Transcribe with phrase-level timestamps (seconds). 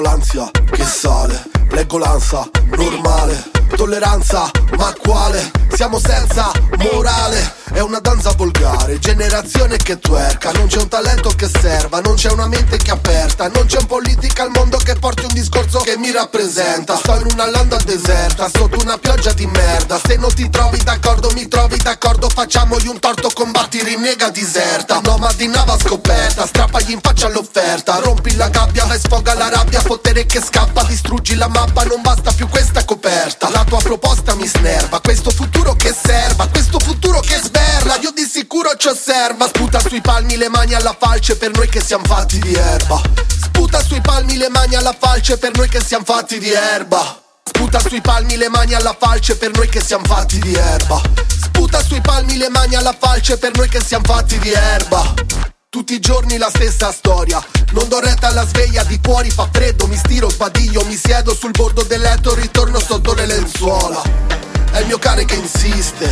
[0.00, 5.50] l'ansia che sale, leggo l'ansia normale, tolleranza, ma quale?
[5.72, 11.46] Siamo senza morale, è una danza volgare, generazione che twerca, non c'è un talento che
[11.46, 14.94] serva, non c'è una mente che è aperta, non c'è un politica al mondo che
[14.94, 16.96] porti un discorso che mi rappresenta.
[16.96, 21.30] Sto in una landa deserta, sotto una pioggia di merda, se non ti trovi d'accordo
[21.34, 25.00] mi trovi d'accordo, facciamogli un torto, combatti, rinnega diserta.
[25.02, 30.24] Nomadi nava scoperta, strappagli in faccia l'offerta, rompi la gabbia e sfoga la rabbia, potere
[30.24, 33.50] che scappa, distruggi la mappa, non basta più questa coperta.
[33.50, 38.22] La tua proposta mi snerva, questo futuro che serva, questo futuro che sberla, io di
[38.22, 39.46] sicuro ci osserva.
[39.48, 43.00] Sputa sui palmi le mani alla falce per noi che siamo fatti di erba.
[43.42, 47.20] Sputa sui palmi le mani alla falce per noi che siamo fatti di erba.
[47.42, 51.00] Sputa sui palmi le mani alla falce per noi che siamo fatti di erba.
[51.42, 55.55] Sputa sui palmi le mani alla falce per noi che siamo fatti di erba.
[55.68, 57.44] Tutti i giorni la stessa storia.
[57.72, 61.50] Non do retta alla sveglia di fuori fa freddo Mi stiro, sbadiglio, mi siedo sul
[61.50, 64.00] bordo del letto Ritorno sotto le lenzuola.
[64.70, 66.08] È il mio cane che insiste.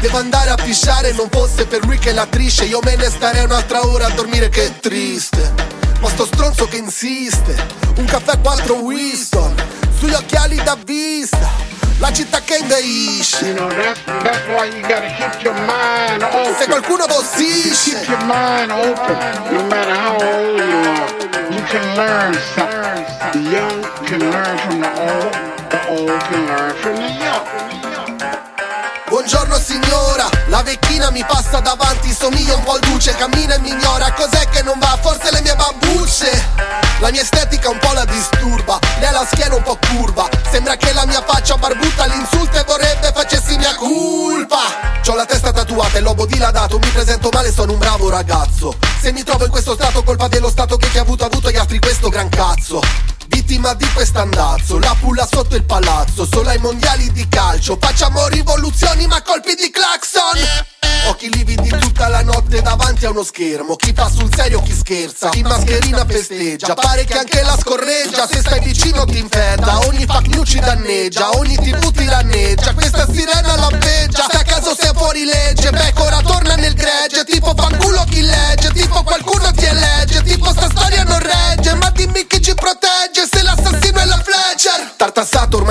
[0.00, 3.44] Devo andare a pisciare, non fosse per lui che la trisce Io me ne starei
[3.44, 5.52] un'altra ora a dormire che triste.
[6.00, 7.56] Ma sto stronzo che insiste
[7.96, 9.54] Un caffè 4 Winston
[9.96, 11.63] Sugli occhiali da vista
[12.04, 13.46] la città che inveisce.
[13.46, 16.54] You know, that's, that's why you gotta keep your mind open.
[16.58, 19.16] Se qualcuno tossisce, Keep your mind open.
[19.50, 21.08] No matter how old you are,
[21.50, 23.06] you can learn something.
[23.32, 25.32] The young can learn from the old.
[25.70, 27.64] The old can learn from the young.
[29.08, 30.03] Buongiorno signora, la
[30.64, 34.62] vecchina mi passa davanti, somiglia un po' al duce, cammina e mi ignora, cos'è che
[34.62, 34.98] non va?
[35.00, 36.42] Forse le mie babbucce.
[36.98, 40.76] La mia estetica un po' la disturba, lei ha la schiena un po' curva, sembra
[40.76, 45.02] che la mia faccia barbuta l'insulta e vorrebbe facessi mia colpa.
[45.04, 48.76] C'ho la testa tatuata e l'obo diladato, mi presento male, sono un bravo ragazzo.
[49.00, 51.50] Se mi trovo in questo stato, colpa dello stato che ti ha avuto, ha avuto
[51.50, 52.80] gli altri questo gran cazzo.
[53.64, 57.78] Vittima di quest'andazzo, la pulla sotto il palazzo, solo ai mondiali di calcio.
[57.80, 60.38] Facciamo rivoluzioni ma colpi di clacson.
[61.08, 63.76] Occhi lividi tutta la notte davanti a uno schermo.
[63.76, 65.30] Chi fa sul serio, chi scherza.
[65.30, 66.74] Chi mascherina festeggia.
[66.74, 68.26] Pare che anche la scorreggia.
[68.26, 69.86] Se stai vicino ti infetta.
[69.86, 71.30] Ogni fuck news ci danneggia.
[71.36, 72.74] Ogni tv ti danneggia.
[72.74, 74.26] Questa sirena lampeggia.
[74.30, 75.70] Se a caso sei fuori legge.
[75.70, 76.43] Pecora torna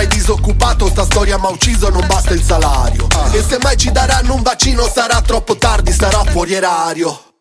[0.03, 0.87] Ormai disoccupato.
[0.87, 1.89] Sta storia m'ha ucciso.
[1.89, 3.07] Non basta il salario.
[3.31, 5.91] E se mai ci daranno un vaccino sarà troppo tardi.
[5.91, 7.32] Sarà fuori erario.